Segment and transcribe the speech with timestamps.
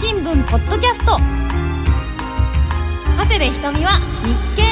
[0.00, 1.18] 新聞ポッドキャスト。
[3.18, 4.69] 長谷部ひとみは日経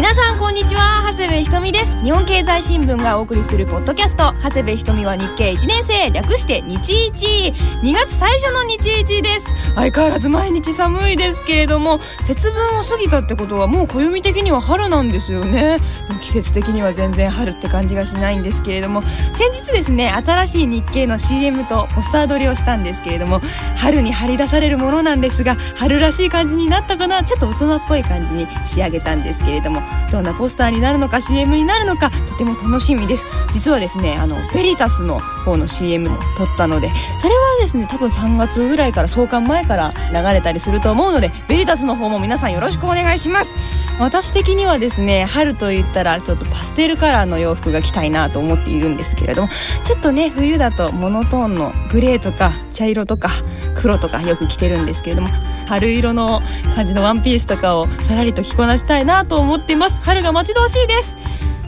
[0.00, 1.02] 皆さんこんにちは。
[1.12, 2.02] 長谷部ひとみです。
[2.02, 4.32] 日本経済新聞がお送りするポッドキャスト。
[4.42, 7.52] 長谷部ひとみは日経1年生略して日一。
[7.82, 9.54] 2月最初の日一です。
[9.74, 15.80] 相変わらず毎日寒いですけれども節分を過ぎたってことはもう暦的には春なんですよね。
[16.22, 23.40] 季節的には全然春って感じがしないんですけれども先日ですね新しい日経の CM とポスター撮りをしたんですけれども
[23.76, 27.22] 春に張り出されるものなんですが春らしい感じになったかな？
[27.24, 33.26] ちょっと大人っぽい感じに仕上げたんですけれどもどんなポスターになるのか CM になるのかとても楽しみです。
[33.52, 43.54] 実はですねあのベリタスの方の CM も撮ったのでそれはですね多分3月ぐらいから創刊前から流れたりすると思うのでベリタスの方も皆さんよろしくお願いします。
[44.00, 49.48] 私的にはですね春と言ったらちょっとパステルカラーの洋服が着たいなと思っているんですけれども
[49.82, 53.28] ちょっとね冬だとモノトーンのグレーとか茶色とか
[53.74, 55.28] 黒とかよく着てるんですけれども
[55.70, 56.42] 春色の
[56.74, 60.00] 感じのワンピースとかをさらりと着こなしたいなと思ってます。
[60.02, 61.16] 春が待ち遠しいです。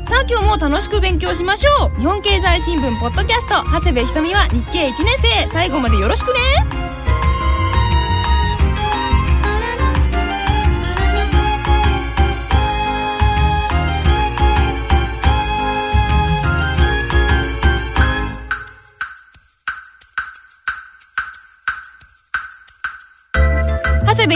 [0.06, 2.00] さあ今日も楽しく勉強しましょう。
[2.00, 3.62] 日本経済新聞ポッドキャスト。
[3.70, 5.06] 長谷部ひとみは日経1年
[5.44, 5.48] 生。
[5.50, 7.01] 最後までよろしくね。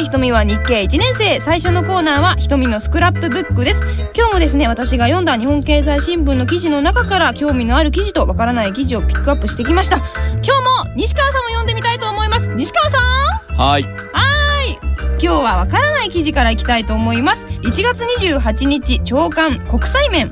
[0.06, 0.82] ひとみは日経。
[0.82, 3.82] 1年生最初のコーナーはひとみのスクラップブックです。
[4.14, 9.96] 今日もですね私が読んだ日本経済新聞の記事の中から興味のある記事とわからない記事をピックアップしてきました。
[9.96, 12.50] 今日も西川さんを読んでみたいと思います。
[12.54, 12.98] 西川さ
[13.54, 13.56] ん！
[13.56, 13.82] はい。
[13.82, 14.78] はい。
[15.02, 17.44] 今日はわからない記事からいきたいと思います。
[17.46, 20.30] 1月28日朝刊国際面。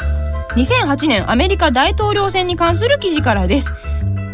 [0.55, 3.75] 2008年アメリカ大統領選に関する記事からです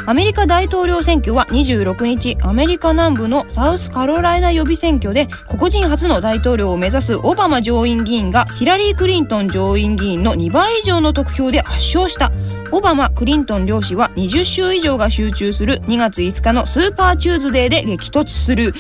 [0.07, 12.31] アメリカ大統領選挙は26日アメリカ南部のサウスカロライナ予備選挙で黒人初の大統領を目指すオバマ上院議員がヒラリー・クリントン上院議員の2倍以上の得票で圧勝した。
[12.73, 18.73] オバマ・クリントン両氏は20州以上が集中する2月5日のスーパーチューズデーで激突する。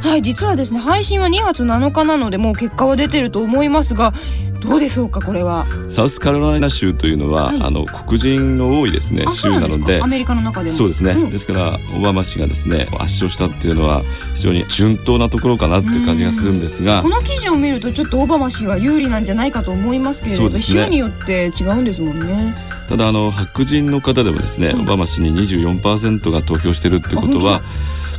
[0.00, 4.12] はい実はですね配信は2月7日なのでもう結果は出てると思いますが
[4.62, 5.66] どうでしょうかこれは。
[5.88, 14.02] サウスカロライナ州というのは、はい、あの黒人の多いですね州なのでアメリカの中でそうですね、うん、ですからオバマ氏がですね圧勝したっていうのは
[14.34, 22.54] 非常に順当なところかなっていう感じがするんですがこの記事を見るとちょっとオバマ氏は有利なんじゃないかと思いますけれども、ね、州によって違うんですもんね。
[22.88, 27.62] ただあの白人の方でもですね、うん、オバマ氏に24%が投票してるってことは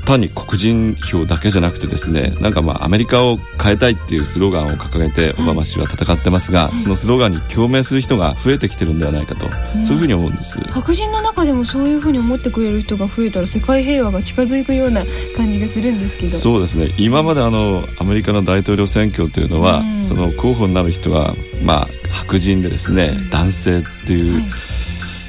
[0.05, 9.47] 単に黒人票だけじゃなくてですねなんかまあアメリカを変えたいっていうスローガンを掲げてオバマ氏は戦ってますが、そのスローガンに共鳴する人が増えてきてるんではないかと、
[9.83, 10.59] そういうふうに思うんです。
[10.69, 15.03] 白人の中でもそういうふうに思ってくれる人が増えたら世界平和が近づくような
[15.35, 16.29] 感じがするんですけど。
[16.29, 16.93] そうですね。
[16.97, 24.43] 今まであのアメリカの大統領選挙というのは、その候補になる人はまあ白人でですね、男性っていう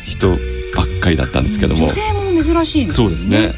[0.04, 0.30] 人
[0.74, 2.94] ばっかりだったんですけども、女性も珍しいですね。
[2.96, 3.54] そうですね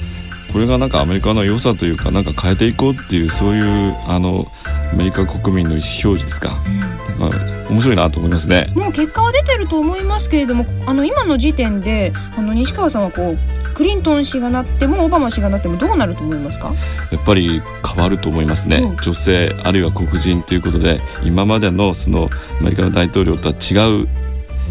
[0.52, 4.46] これがなんかアメリカの良さというかなんか変えていこうっていうそういうあの
[4.92, 7.30] アメリカ国民の意思表示ですか、うん、まあ、
[7.70, 8.72] 面白いなと思いますね。
[8.74, 13.38] もう結果は出てると思いますけれどもあの今の時点であの西川さんはこう
[13.74, 16.72] クリントン氏がなってもオバマ氏がなってもどうなると思いますか？
[17.10, 17.60] やっぱり
[17.94, 22.30] 変わると思いますね、うん、女性あるいは黒人ということで今までのその
[22.60, 24.08] アメリカの大統領とは違う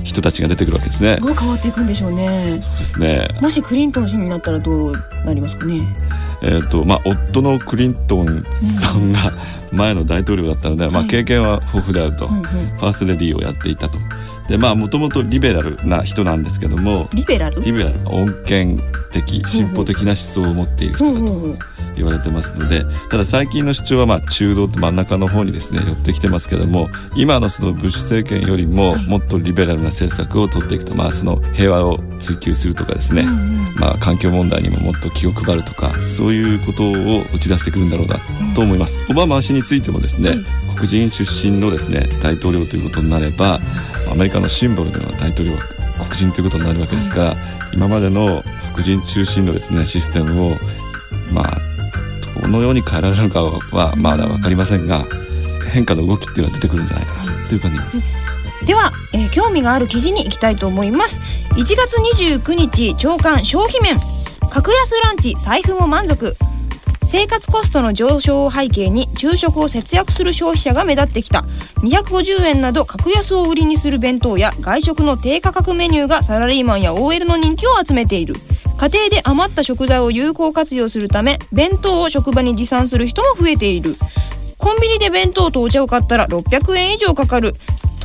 [0.05, 1.17] 人たちが出てくるわけですね。
[1.17, 2.59] どう変わっていくんでしょうね。
[2.61, 3.27] そうですね。
[3.41, 4.93] もしクリントン氏になったらどう
[5.25, 5.81] なりますかね。
[6.41, 9.33] えーとまあ、夫のクリントンさんが
[9.75, 13.97] 前の大統領だったので、うん、まあ、経験は豊富であると、はい、ファーストレディーをやっていたと。
[14.47, 17.63] でまあもともとリベラルな人なんですけどもリベラル？
[17.63, 17.95] リベラル。
[18.01, 18.79] 穏健
[19.11, 21.57] 的進歩的な思想を持っている人だと
[21.95, 33.23] 言われてますのでただ最近の主張はまあ中道と真ん中の方にですね寄ってきてますけども今のそのブッシュ政権よりももっとリベラルな政策を取っていくと、まあ、その平和を追求するとかですね、
[33.79, 38.19] まあ、環境問題にももっと気を配るとかそういうことを打ち出してくるんだろうな
[38.53, 38.99] と思います。
[39.09, 40.35] オバマ氏についてもですね、
[40.75, 43.59] 黒人出身のですね大統領ということになれば
[44.11, 45.61] アメリカのシンボルのような大統領は
[45.97, 47.37] 黒人ということになるわけですから、
[47.73, 50.55] 今までの白人中心のですねシステムを
[51.33, 51.57] まあ
[52.41, 53.43] どのように変えられるのか
[53.75, 55.05] はまだ分かりませんが
[55.71, 58.05] 変化の動きっていうのは出てくるんじゃないかなという感じです。
[58.65, 61.21] では、えー、興味がある記事に行きたいと思います。
[61.51, 63.99] 1月29日朝刊消費面。
[64.49, 66.35] 格安ランチ財布も満足
[67.05, 71.45] 生活コストの上昇を背景に昼食を節約する消費者が目立ってきた。
[71.77, 78.35] 250円など格安を売りにする弁当や外食の低価格メニューがサラリーマンや OL の人気を集めている。
[78.77, 83.95] 家庭で余った食材を有効活用するため弁当を職場に持参する人も増えている。
[84.57, 87.53] コンビニで弁当とお茶を買ったら600円以上かかる。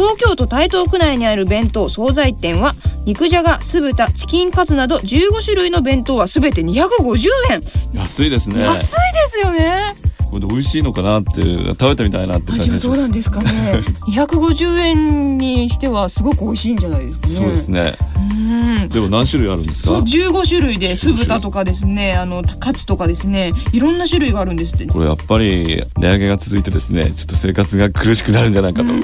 [0.00, 2.72] 東京都台東区内にある弁当惣菜店は
[3.04, 7.60] 肉じゃが酢豚チキンカツなど15種類の弁当は全て250円。
[7.92, 8.62] 安いですね。
[8.62, 9.94] 安いですよね。
[10.30, 13.50] これで美味しいのかなって食べてみたいなって感じがしどうなんですかね。
[14.08, 17.34] 250円にしてはすごく美味しいんじゃないですかね。
[17.34, 17.98] そうですね。
[18.16, 18.88] うん。
[18.88, 24.86] でも何種類あるんですか？15種類で酢豚とかですねあのカツとかですねいろんな種類があるんですって。
[24.86, 28.94] これやっぱり値上げが続いてですねちょっと生活が苦しくなるんじゃないかと、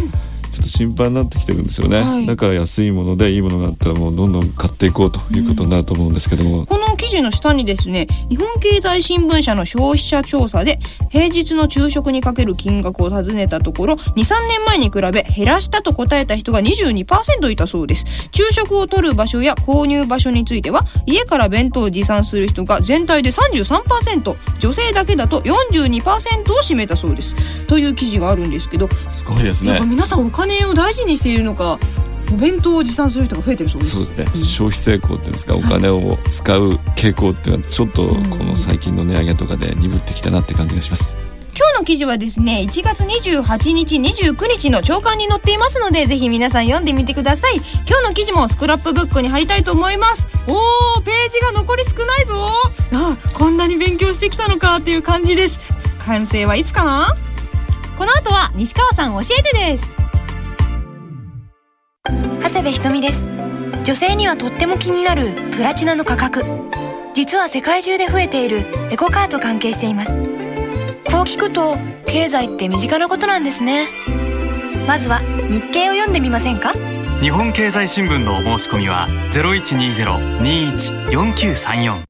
[0.56, 2.26] ちょっと心配になってきてるんですよね、はい。
[2.26, 10.78] だから安いものでいいものがあったらもうどんどん買っていこうということになると思うんですけども、この記事の下にですね日本経済新聞社の消費者調査で
[11.10, 14.16] 平日の昼食にかける金額を尋ねたところ23
[14.48, 18.30] 年前に比べ減らしたと答えた人が22%いたそうです。
[18.32, 26.02] 昼食を取る場所や購入場所については家から弁当を持参する人が全体で33%女性だけだと42%
[26.52, 27.34] を占めたそうです。
[27.66, 28.88] という記事があるんですけど。
[29.10, 29.80] すごいですね。
[29.84, 31.78] 皆さんお金を大事にしているのか
[32.32, 33.94] お弁当を持参する人が増えてるそうです。
[33.94, 41.16] そうですね、消費成功っていうんですかお金を使う傾向っていうのはちょっとこの最近の値上げとかで鈍ってきたなって感じがします。
[41.56, 47.56] 今日の記事はですね1月28日29日の朝刊に載っていますのでぜひ皆さん読んでみてください。
[47.88, 50.26] 今日の記事もスクラップブックに貼りたいと思います。
[50.48, 52.34] おーページが残り少ないぞ。
[52.92, 55.60] あこんなに勉強してきたのかっていう感じです。
[56.00, 57.14] 完成はいつかな？
[57.96, 59.86] この後は西川さん教えてです
[62.42, 63.26] 長谷部ひとみです。
[63.84, 66.44] 女性にはとっても気になるプラチナの価格。
[67.14, 70.18] 実は世界中で増えているエコカーと関係しています。
[70.18, 70.24] こ
[71.20, 73.88] う聞くと経済って身近なことなんですね。
[74.86, 75.20] まずは
[75.50, 76.72] 日経を読んでみませんか？
[77.20, 82.04] 日本経済新聞のお申し込みは0120-21-4934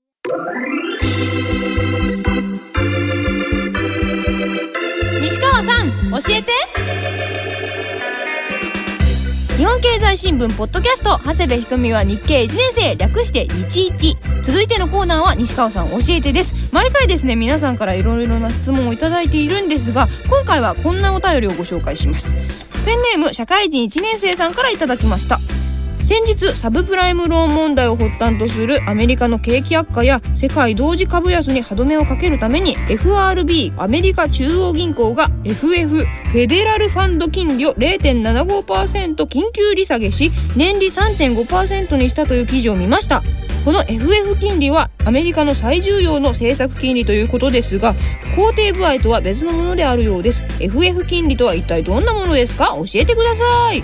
[5.20, 6.52] 西川さん教えて
[9.56, 16.55] 日本経済新聞ポッドキャスト長谷部ひとみは日経1年生略して11続いてのコーナーは西川さん教えてです。
[16.73, 22.26] 毎回ですね皆さんからいろいろな質問をいただいているんですが今回はこんなお便りをご紹介します。
[22.85, 25.41] ペンネーム社会人1年生さんからいただきました。
[26.17, 43.23] 先日サブプライムローン問題を発端とするアメリカの景気悪化や世界同時株安に歯止めをかけるために FRB アメリカ中央銀行が FF フェデラルファンド金利を0.75%緊急利下げし年利3.5%にしたという記事を見ました。
[43.67, 47.95] この FF 金利はアメリカの最重要の政策金利ということですが
[48.37, 50.45] 肯定部合とは別のものであるようです。
[50.61, 52.69] FF 金利とは一体どんなものですか？
[52.77, 53.83] 教えてください。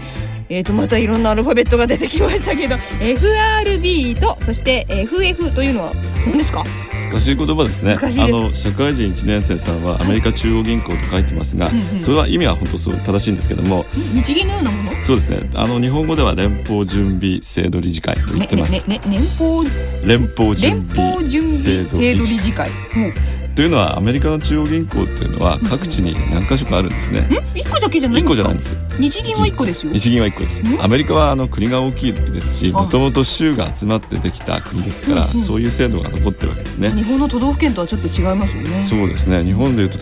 [0.55, 5.95] えー、とまたいろんなアルファベットが出てきましたけど FRB とそして FF というのは
[6.27, 6.63] 何ですか？
[7.11, 7.95] 難しい言葉ですね。
[7.95, 12.01] あの社会人1年生さんはアメリカ中央銀行と書いてますが、うんうん。
[12.01, 15.03] それは意味は本当そう正しいんですけども日銀のようなもの？
[15.03, 15.49] そうですね。
[15.55, 18.15] あの日本語では連邦準備制度理事会。
[18.17, 19.65] と言ってます、ねねね年邦？
[20.07, 22.71] 連邦準連邦準備制度理事会。
[22.71, 22.73] う。
[23.01, 27.21] んというのはアメリカの中央銀行っていうのは各地に何か所かあるんですね。
[27.21, 27.59] ん？
[27.59, 28.91] 一個だけじゃない一んですか？
[28.91, 28.99] す。
[28.99, 30.83] 日銀は一個ですよ日銀は一個ですん。
[30.83, 36.93] アメリカはあの国が大きいですし、あもともと州が集まってできた国ですから、うんうんそういう制度が残ってるわけですね。
[36.93, 39.45] 日本の都道府県とはちょっと違いますよねそうですね。
[39.45, 39.99] 日本でいうと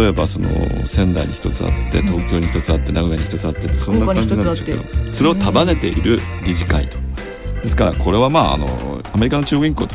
[0.00, 7.03] 例えばその仙台に一つあって、東京に一つあって、名古屋に一つあってそんな感じなんでしょうけど、それを束ねている理事会と。
[7.64, 9.94] ですからこれはまああのアメリカの中央銀行と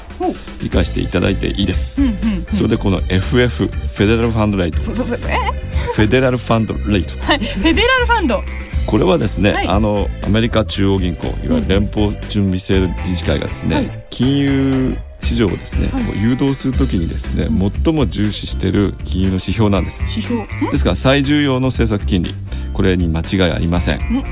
[0.62, 2.02] 理解していただいていいです。
[2.02, 2.46] うんうんうん。
[2.50, 4.82] それでこの FF フェデラルファンドレート。
[4.82, 7.24] フェデラルファンドレート。
[7.24, 8.44] はいフェデラルファンド
[8.90, 9.68] これはですね、はい。
[9.68, 14.06] あのアメリカ中央銀行いわゆる連邦準備制度理事会がですね、はい。
[14.10, 16.20] 金融市場をですね、はい。
[16.20, 17.48] 誘導するときにですね
[17.84, 20.02] 最も重視している金融の指標なんです。
[20.02, 20.42] 指標？
[20.42, 20.72] ん。
[20.72, 22.34] ですから最重要の政策金利。
[22.74, 24.00] これに間違いありません。
[24.00, 24.24] ん。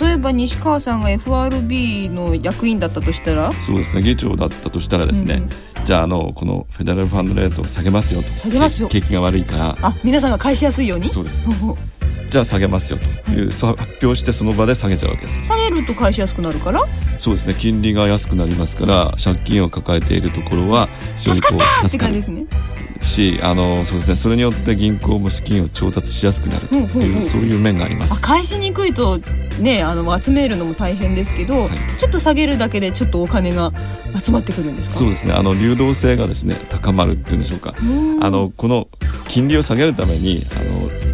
[0.00, 3.52] 例えば西川さんが FRB の役員だったとしたら？
[3.52, 4.02] そうですね。
[4.02, 5.42] 議長だったとしたらですね、
[5.78, 5.84] うん。
[5.84, 8.28] じゃああのこのフェデラルファンドレートを下げますよと。
[8.38, 8.88] 下げますよ。
[8.88, 9.76] 景気が悪いから。
[9.82, 11.08] あ皆さんが返しやすいように？
[11.08, 11.50] そうです
[12.28, 15.42] じゃあ下げますよという、そう発表してその場で下げちゃうわけです。
[15.42, 16.82] 下げると返しやすくなるから？
[17.18, 17.54] そうですね。
[17.54, 21.64] 金利が安くなりますから借金を抱えているところは非常にこ助か
[22.06, 22.46] ったうですね。
[23.00, 24.16] しあのそうですね。
[24.16, 28.22] それによって銀行も資金を調達しやすくなるという、そういう面がありまあす。
[28.22, 29.18] 返しにくいと
[29.60, 31.70] ねあの集めるのも大変ですけど、はい。
[31.98, 33.72] ちょっと下げるだけでちょっとお金が
[34.18, 34.94] 集まってくるんですか？
[34.96, 35.34] そうですね。
[35.34, 37.74] あの流動性がですね高まるっていうんでしょうか。
[37.80, 38.88] うんあのこの
[39.28, 41.05] 金利を下げるためにあの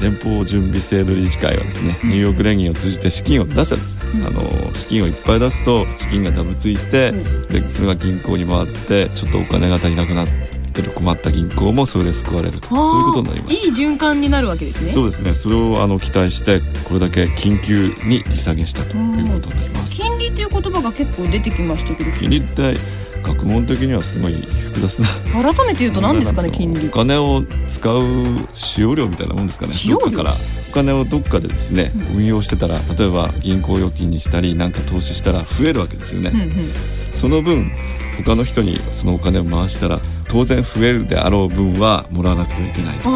[0.00, 7.12] 連邦準備制度理事会はですね、ニューヨーク連銀を通じて資金を出すんです、あの資金をいっぱい出すと資金がダブついて、
[7.50, 10.28] でそれが銀行に回ってちょっとお金が足りなくなっ
[10.72, 13.54] てる困った銀行もそれで救われるとそういうことになります。
[13.54, 14.90] いい循環になるわけですね。
[14.92, 15.34] そうですね。
[15.34, 20.00] それをあの期待してこれだけ緊急に利下げしたということになります。
[20.00, 22.12] 金利という言葉が結構出てきましたけど。
[22.12, 22.76] 金利って
[23.22, 25.08] 学問的にはすごい複雑な。
[25.42, 26.88] 改めて言うと何ですかね金利。
[26.88, 28.04] お金を使う
[28.54, 30.34] 使用量みたいなもんですかねどっかから。
[30.70, 36.72] お金をどっかでですね、運用してたら例えば銀行預金にしたりなんか投資したら増えるわけですよね、うんうん。
[37.12, 37.72] その分
[38.24, 43.10] 他の人にそのお金を回したら当然増えるであろう分はもらわなくてはいけないと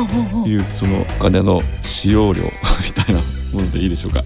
[0.49, 2.43] いうそのお金の使用量
[2.85, 3.21] みたいな
[3.55, 4.23] ものでいいでしょうか。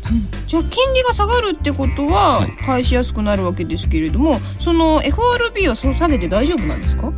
[0.47, 2.51] じゃあ金利が下がるってことははい。
[2.65, 7.13] 返しやすくなるわけですけれども、その FRB はそう下げて大丈夫なんですか？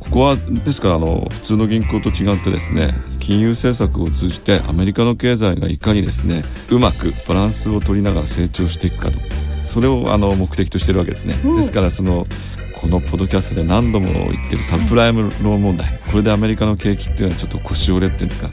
[0.00, 9.18] ここはですからあの普通の銀行と違ってですね金融政策を通じてアメリカの経済がいかにですねうまくバランスを取りながら成長していくかと。
[9.64, 11.56] それをあの目的としてるわけですね、うん。
[11.56, 12.24] ですからその
[12.80, 18.50] このポッドキャストで何度も言ってるサブプライムローン問題、これでアメリカの景気っていうのはちょっと腰折れっていうんですか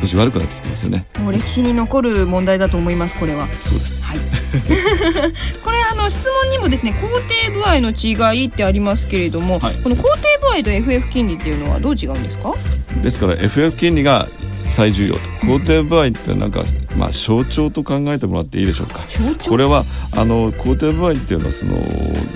[0.00, 1.06] 少し悪くなってきてますよね。
[1.18, 3.46] もう歴史に残る問題だと思いますこれは。
[3.58, 4.02] そうです。
[4.02, 4.18] はい。
[5.62, 9.74] これあの質問にもですね肯定部合の違いってありますけれども、はい。
[9.76, 12.54] この肯定部合と FF 金利っていうのはどう違うんですか？
[13.02, 14.28] ですから FF 金利が
[14.66, 15.20] 最重要と。
[15.42, 16.64] 肯定部合ってなんか、
[16.96, 19.00] まあ、象徴と考えてもらっていいでしょうか。
[19.08, 19.50] 象徴？
[19.50, 21.76] これはあの肯定部合っていうのはその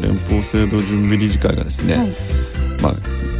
[0.01, 2.13] 連邦制度準備理事会がですね、はい。
[2.81, 2.95] まあ、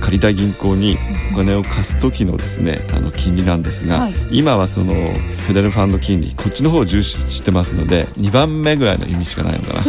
[0.05, 0.99] 借りたい銀行に
[1.33, 4.15] お金を貸す時のですねあの金利なんですが、はい。
[4.31, 9.83] 今はそのフェデラルファンド金利こっちの方を重視してますので2番目ぐらいの意味しかないのかな。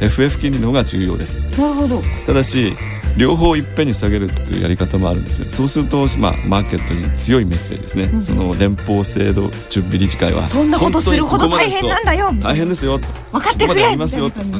[0.00, 1.42] FF 金利の方が重要です。
[1.42, 2.00] なるほど。
[2.26, 2.76] ただし
[3.18, 5.50] 両方いっぺんに下げるというやり方もあるんですね。
[5.50, 8.22] そうすると、まあ、マーケットに強いメッセージですね、ん。
[8.22, 12.32] その連邦制度準備理事会はそんなことするほど大変なんだよ。
[12.40, 13.08] 大変ですよと。
[13.32, 13.96] 分かってくれ。
[13.96, 13.98] 分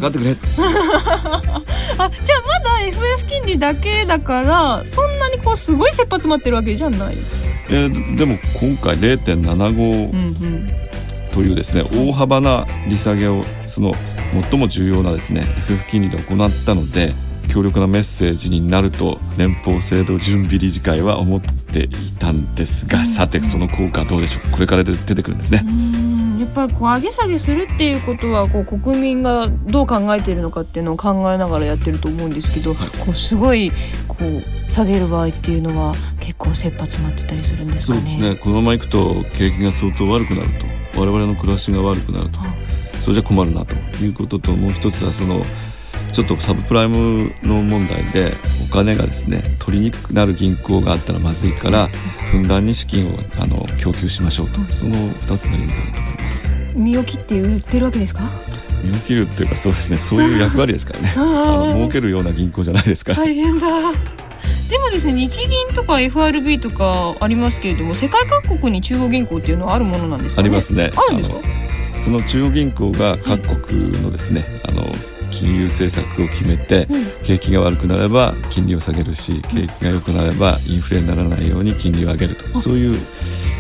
[0.00, 0.36] かってくれ。
[1.98, 7.18] あじゃあまだ FF 金利だけだからそんなにこうすごい切羽詰まってるわけじゃない？
[7.70, 10.70] えーでも今回0.75、うんうん。
[11.32, 13.92] というですね大幅な利下げをその
[14.50, 17.12] 最も重要なですね FF 金利で行ったので
[17.48, 24.50] 強力なメッセージになると連邦制度準備理事会は思っていたんですが、さてその効果はどうでしょう？
[24.50, 25.62] かこれから出てくるんですね。
[25.66, 33.72] うんやっぱりこう上げ下げするっていうことはこう国民がどう考えてるのかっていうのを考えながらやってると思うんですけど、こうすごい
[34.06, 38.00] こう下げる場合っていうのは結構切羽詰まってたりするんですかね？
[38.00, 38.36] そうですね。
[38.36, 40.48] このままいくと景気が相当悪くなる
[40.92, 42.38] と我々の暮らしが悪くなると。
[42.40, 42.54] あ。
[43.02, 45.42] それじゃ困るなということともう一つはその
[46.12, 48.32] ちょっとサブプライムの問題で
[48.68, 51.88] お金がですね取りにくくなる銀行があったらまずいから
[52.30, 58.22] ふんだんに資金をあの供給しましょうとその2つの意味があると思います身を切って言ってるわけですか？
[58.82, 63.66] 身を切るっていうかそうですねそういう役割ですからね あの儲けるような銀行じゃないですから大変だ。
[64.70, 70.46] でもですね日銀とか FRB とかありますけれども世界各国に中央銀行っていうのはあるものなんですかね？
[70.46, 71.36] ありますねあるんですか？
[71.96, 74.92] その中央銀行が各国のですねあの
[75.30, 77.06] 金融政策を決めてうん。
[77.24, 82.58] 景気が悪くなれば金利を下げるし景気が良くなればインフレにならないように金利を上げると。
[82.58, 82.98] そういう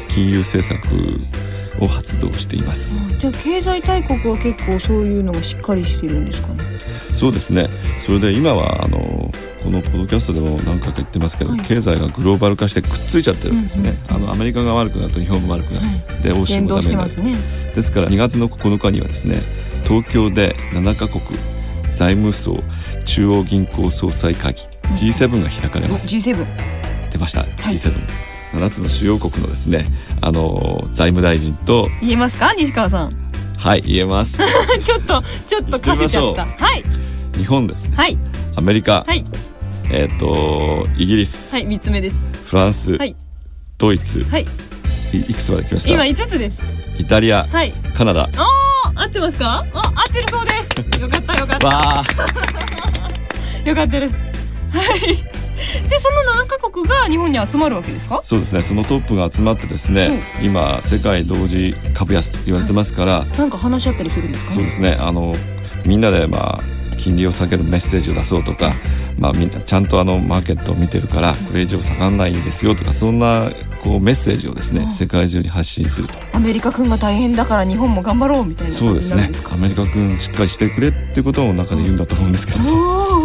[0.08, 1.20] 金融政策
[1.80, 3.02] を発動しています。
[3.18, 6.64] じゃあ経済大国は結構そういうのがしっかりしてるんですかね？
[7.12, 7.68] そうですね。
[7.98, 9.30] それで今はあの
[9.62, 11.60] このポッドキャストでも何回か言ってますけど、はい。
[11.60, 17.22] 経済がグローバル化してくっついちゃってるんですね、うんうんあのアメリカが悪くなると日本も悪くなる、はで欧州もダメになる。
[17.22, 17.36] ね。
[17.74, 19.40] ですから2月の9日にはですね
[19.84, 21.22] 東京で7カ国
[21.98, 22.62] 財務省
[23.04, 24.60] 中央銀行総裁会議
[24.94, 26.06] G7 が開かれます。
[26.14, 26.46] G7。
[27.10, 27.92] 出ました、G7
[28.52, 29.84] 7つの主要国のですね
[30.20, 31.88] あの財務大臣と。
[32.00, 32.54] 言えますか？
[32.54, 33.16] 西川さん。
[33.56, 34.38] はい言えます。
[34.80, 36.46] ちょっとちょっとかせちゃった。
[36.46, 36.84] はい。
[37.36, 37.96] 日本ですね。
[37.96, 38.16] はい。
[38.54, 39.24] アメリカ、はい。
[39.90, 42.22] えっ、とイギリス、はい三つ目です。
[42.44, 43.16] フランス、はい。
[43.76, 44.46] ドイツ、はい。
[45.12, 45.90] い、いくつまで来ました？
[45.92, 46.60] 今五つです。
[46.96, 47.72] イタリア、はい。
[47.92, 48.30] カナダ。
[48.36, 48.46] あ
[48.94, 49.64] あ合ってますか？
[49.74, 50.57] あ合ってるそうです。
[51.00, 51.68] よかったよかった
[53.68, 54.14] よかったです。
[54.70, 55.00] はい。
[55.88, 58.20] でその7カ国が日本に集まるわけですか？
[58.22, 64.54] そうですねそのトップが集まってですね、今世界同時株安と言われてますから、なんか話し合ったりするんですかね？
[64.56, 65.34] そうですねあの
[65.84, 66.62] みんなでまあ
[66.96, 68.72] 金利を下げるメッセージを出そうとか、
[69.18, 73.50] まあ、みんなちゃんとあのマーケットを見てるからこれ以上下がらないですよとかそんな
[73.88, 76.18] ここうメッセージをですね、世界中に発信すると。
[76.34, 78.72] アメリカ君が大変だから日本も頑張ろうみたいな。
[78.72, 79.30] そうですね。
[79.50, 82.58] アメリカ君しっかりしてくれってことを中で言うんだと思うんですけど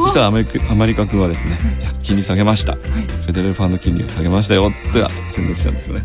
[0.03, 1.58] そしたらアメリカアメリカ君はですね
[2.01, 6.03] 金利下げました、はい、フェデラルファンド金利を下げましたよって宣伝しちゃうんですよね。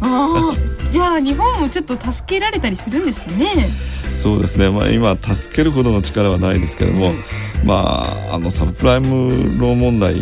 [0.91, 3.69] じゃあ日本もちょっと助けられたりするんですかね。
[4.13, 7.13] そうですね、まあ、今助けるほどの力はないですけども、
[7.65, 10.15] まあ、あのサブプライムローン問題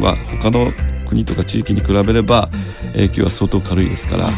[0.00, 0.70] は他の
[1.12, 2.48] 国とか地域に比べれば
[2.92, 4.30] 影響は相当軽いですから、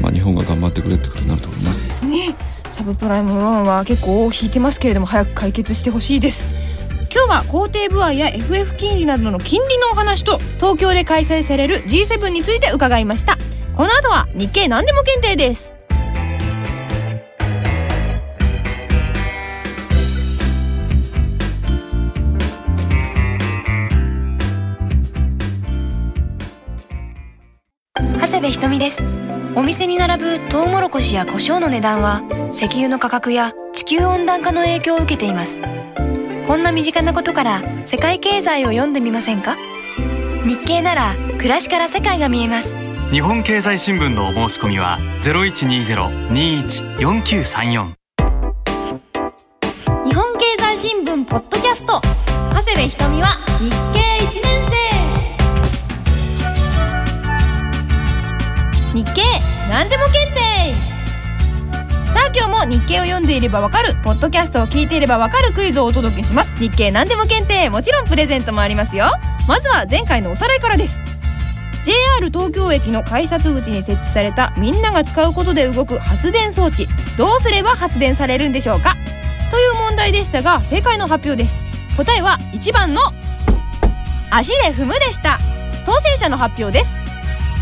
[0.00, 2.00] まあ、日本が頑張ってくれってことになると思います。
[2.00, 2.34] そうですね。
[2.70, 6.46] サブプライムローンは結構引いてますけれども早く解決してほしいです。
[7.12, 13.38] 今日は公定部合や FF 金利などの金利のお話と東京で開催される G7 について伺いました。
[13.76, 15.74] この後は日経何でも検定です。
[28.64, 29.02] とみです。
[29.54, 35.60] お店に並ぶトウモロコシや胡椒の値段は石油の価格や地球温暖化の影響を受けています。
[36.46, 39.58] こんな身近なことから世界経済を読んでみませんか？
[40.46, 42.74] 日経なら暮らしから世界が見えます。
[43.10, 47.92] 日本経済新聞のお申し込みは0120-21-4934
[50.06, 52.00] 日本経済新聞ポッドキャスト。
[52.54, 53.43] 長谷部ひとみは
[63.34, 66.56] 経を読んでいればわかるポッドキャストを聞いていればわかるクイズをお届けします。
[66.60, 69.06] 日経何でも検定もちろんプレゼントもありますよ。
[69.48, 71.02] まずは前回のおさらいからです。
[71.84, 76.88] JR 東京駅の改札口に設置されたみんなが使うことで動く発電装置。
[77.18, 78.96] どうすれば発電されるんでしょうか？
[79.50, 81.54] という問題でしたが正解の発表です。
[81.96, 83.02] 答えは1番の
[84.30, 85.38] 足で踏むでした。
[85.84, 86.94] 当選者の発表です。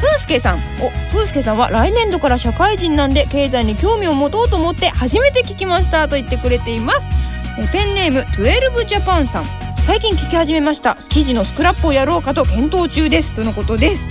[0.02, 0.58] プースケさん。
[0.80, 6.08] おプースケさんは来年度から社会人なんで経済に興味を持とうと思って初めて聞きました。
[6.08, 7.08] と言ってくれています。
[7.56, 9.44] えペンネーム12ジャパンさん。
[9.86, 10.96] 最近聞き始めました。
[11.08, 13.32] 記事のスクラップをやろうかと検討中です。
[13.32, 14.08] とのことです。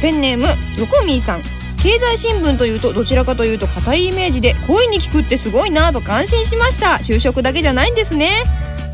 [0.00, 0.46] ペンネーム
[0.78, 1.42] ヨコミーさん。
[1.82, 6.98] 経済新聞というとどちらかというと硬いイメージで声に聞くってすごいなと感心しました。
[7.02, 8.30] 就職だけじゃないんですね。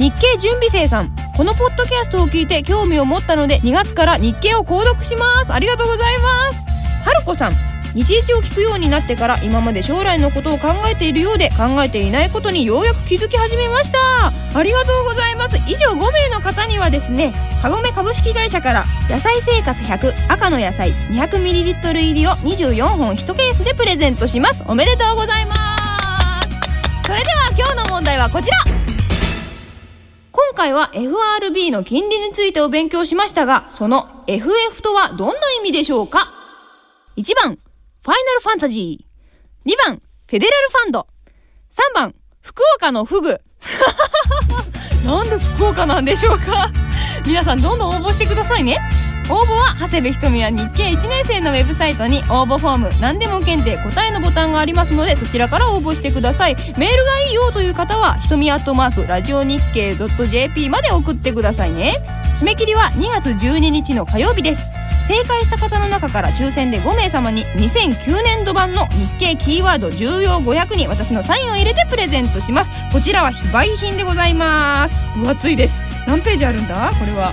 [0.01, 1.22] 日経準備生さん。
[1.37, 5.53] このポッドキャストを聞いて興味を持ったので2月から日経を購読します。
[5.53, 6.69] ありがとうございます。
[7.05, 7.57] はるこさん
[7.95, 13.99] 日一を聞くようになってから今まで将来のことを考えているようで考えていないことにようやく気づき始めました。
[14.59, 15.57] ありがとうございます。
[15.67, 24.65] 以上5名の方にはですねカゴメ株式会社から野菜生活100赤の野菜 200ml 入りを24本1ケースでプレゼントします。
[24.67, 25.63] おめでとうございます。
[27.07, 28.82] それでは今日の問題はこちら。
[30.63, 36.33] 回は FRB の金利についてお勉強しましたが、その FF とはどんな意味でしょうか
[37.17, 39.69] ?1 番、ファイナルファンタジー。
[39.69, 41.09] 2番、フェデラルファンド。
[41.71, 43.41] 3番、福岡のフグ。
[45.05, 46.71] なんで福岡なんでしょうか？
[47.27, 48.79] 皆さんどんどん応募してくださいね。
[49.31, 56.57] 応募は長谷部ひとみは日経1年生のウェブサイトに応募フォーム何でも検定答えのボタンがありますのでそちらから応募してください。
[56.57, 61.95] メールがいいよという方はひとみアットマークラジオ日経 .jp まで送ってくださいね。
[62.35, 64.69] 締め切りは2月12日の火曜日です。
[65.05, 72.71] 正解した方の中から抽選で5名様に2009年度版の日経キーワード重要500に私のサインを入れてプレゼントします。
[72.93, 74.95] こちらは非売品でございます。
[75.17, 75.85] 分厚いです。
[76.07, 76.93] 何ページあるんだ？
[76.99, 77.33] これは。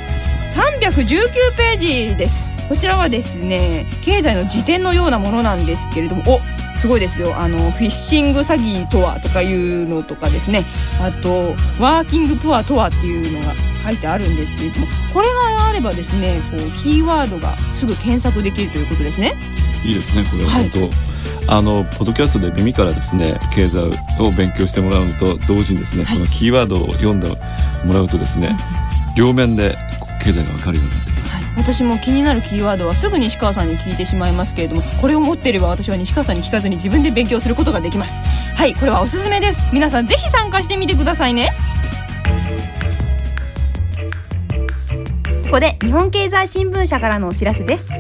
[0.50, 2.50] 319ページです。
[2.68, 7.36] こちらはですね経済の辞典のようなものなんですけれどもおすごいですよ。
[7.36, 10.64] あのフィッシング詐欺とはとかいうのとかですね。
[11.02, 19.34] あとワーキングプアとはっていうのが書いてあるんですけれどもこれがあればですねこうキーワードがすぐ検索できるということですね。
[19.84, 20.52] いいですねこれは。
[20.52, 20.90] 本当、はい
[21.52, 27.28] あのポッドキャストで耳からですね経済を勉強してもらうのと同時にですね、はい、このキーワードを読んで
[27.84, 28.56] もらうとですね、
[29.16, 29.76] 両面で
[30.20, 38.14] 経済がわかるようになってきます、はい、私も気になるキーワードはすぐ西川さんに聞いてしまいますけれどもこれを持っていれば私は西川さんに聞かずに自分で勉強することができます。
[38.56, 38.76] はい。
[38.76, 39.62] これはおすすめです。
[39.72, 41.52] 皆さんぜひ参加してみてくださいね。
[45.46, 47.92] ここで日本経済新聞社からのお知らせです。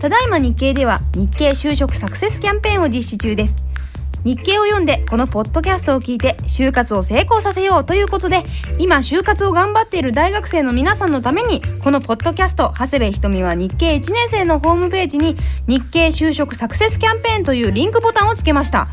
[0.00, 3.67] ただいま日経では日経就職サクセスキャンペーンを実施中です。
[4.24, 8.42] 日経を読んでこのポッドキャストを聞いて就活を成功させようということで
[8.78, 18.88] 今就活を頑張っている大学生の皆さんのためにこのポッドキャスト長谷部ひとみは日経1年生のホームページに日経就職サクセスキャンペーンというリンクボタンをつけました。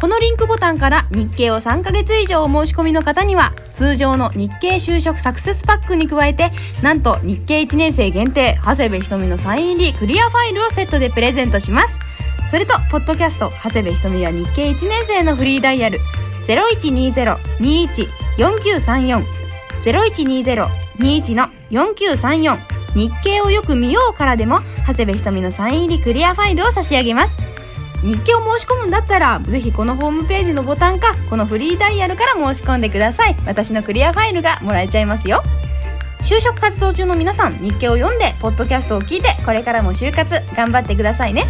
[0.00, 6.52] このリンクボタンから日経を3ヶ月以上お申し込みの方には通常の日経就職サクセスパックに加えて
[6.82, 12.07] なんと日経1年生限定長谷部ひとみのサイン入りクリアファイルをセットでプレゼントします。
[12.50, 15.98] それとポッドキャスト長谷部ひとみは日経1年生のフリーダイヤル
[16.46, 19.22] 0120-21-4934
[19.82, 22.58] 0120-21の4934
[22.94, 27.36] 日経をよく見ようからでも長谷部ひとみのサイン入りクリアファイルを差し上げます。
[28.02, 33.36] 日経を申し込むんだったらぜひこのホームページのボタンかこのフリーダイヤルから申し込んでください。
[33.44, 35.42] 私のクリアファイルがもらえちゃいますよ。
[36.22, 41.44] 就職活動中の皆さん日経を読んでポッドキャストを聞いてこれからも就活頑張ってくださいね。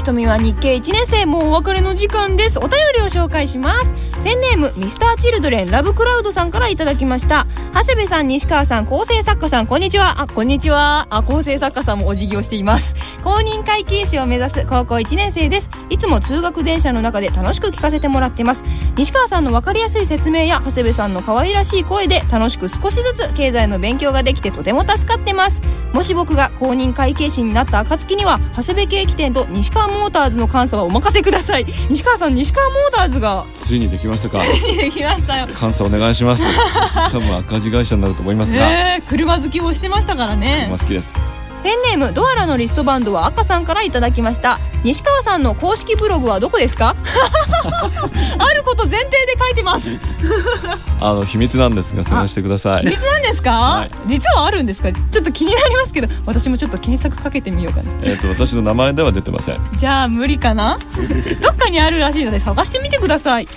[0.00, 2.58] ひとみは日経1年生もうお別れの時間です。
[2.58, 3.92] お便りを紹介します。
[4.24, 7.46] ペンネームミスターチルドレンラブクラウドさんからいただきました。
[7.72, 10.20] 長谷部さん西川さん構成作家さんこんにちは。
[10.20, 11.06] あこんにちは。
[11.08, 12.94] あ構成作家さんもお辞儀をしています。
[13.22, 15.70] 公認会計士を目指す高校1年生です。
[15.88, 18.64] いつも通学電車の中で楽しく聞かせてもらってます。
[18.96, 25.62] 西川さんの分かりやすい説明や長谷部さんの可愛らしい声で楽しく少しずつ経済の勉強ができてとても助かってます。
[25.92, 31.66] もし僕が公認会計士になった暁には長谷部ケーキ店と西川モーターズの監査はお任せください。
[31.88, 34.42] 西川さん西川モーターズがついにできましたか。
[34.76, 35.46] できましたよ。
[35.58, 36.44] 監査お願いします。
[37.12, 40.64] 多分赤字会社になると思いますが、ねえ車好きをしてましたからね。
[40.68, 41.18] 車好きです。
[41.62, 44.58] ペンネームドアラのリストバンドは赤さんからいただきました。
[44.82, 46.96] 西川さんの公式ブログはどこですか？
[48.38, 49.90] あること前提で書いてます。
[51.02, 52.82] あの秘密なんですが探してください。
[52.84, 53.90] 秘密なんですか、はい。
[54.06, 54.90] 実はあるんですか？
[54.90, 57.90] ちょっと気になりますけど私もちょっと検索かけてみようかな。
[58.04, 59.58] えっ、と私の名前では出てません。
[59.76, 60.78] じゃあ無理かな？
[61.42, 63.48] どっかにあるらしいので探してみてください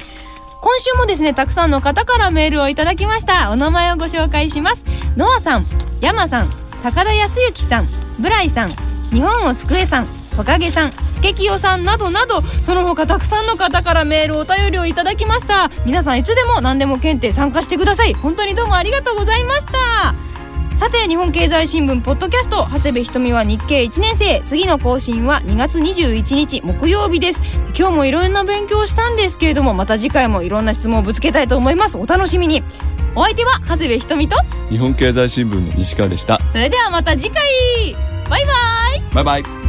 [0.64, 3.52] 今週もですねたくさんの方からメールをいただきました。
[3.52, 4.86] お名前をご紹介します。
[5.18, 5.66] ノアさん
[6.00, 6.50] 山さん
[6.82, 8.70] 高田康之さんブライさん
[9.12, 15.70] 日本を救えさんトカゲさんスケキヨさんなどなどその他たくさんの方からメールお便りをいただきました。
[15.86, 18.14] 皆さんいつでも何でも検定参加してください。
[18.14, 19.74] 本当にどうもありがとうございました。
[20.84, 24.42] さて日本経済新聞ポッドキャスト長谷部ひとみは日経1年生。
[24.44, 27.42] 次の更新は2月21日木曜日です。
[27.68, 31.98] 今日もいろんな勉強をしたんですけれどもまた次回もいろんな質問をぶつけたいと思います。
[31.98, 32.64] お楽しみに。
[33.16, 34.36] お相手は長谷部ひとみと
[34.70, 36.42] 日本経済新聞の西川でした。
[36.52, 37.96] それではまた次回。
[38.30, 39.14] バイバイ。
[39.14, 39.63] バイバイ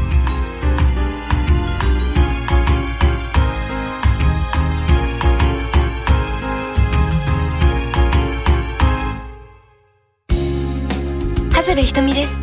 [11.74, 12.40] 部ひとみです。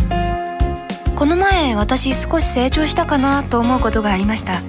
[1.16, 4.60] この前私少し成長したかなと思うことがありました。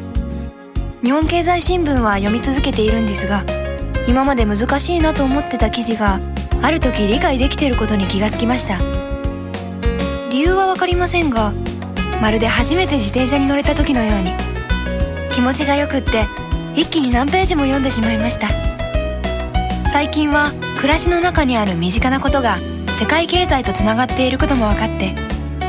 [1.03, 3.43] 日本経済新聞は読み続けているんですが
[4.07, 6.21] 今まで難しいなと思ってた記事が
[6.63, 8.79] ある時理解できていることに気がつきました。
[10.31, 11.53] 理由は分かりませんが
[12.21, 14.33] まるで初めて自転車に乗れた時のように
[15.35, 16.27] 気持ちがよくって
[16.77, 18.49] 一気に何ページも読んでしまいました。
[19.91, 22.57] 最近は暮らしの中にある身近なことが
[23.03, 25.17] 世界経済とつながっていることも分かって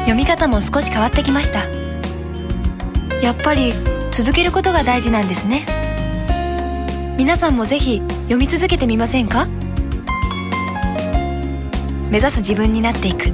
[0.02, 1.63] 読み方も少し変わってきました。
[3.24, 3.74] やっぱり
[4.12, 5.65] 続けることが大事なんですね。
[7.17, 9.48] 皆さんもぜひ読み続けてみませんか？
[12.12, 13.32] 目指す自分になっていく。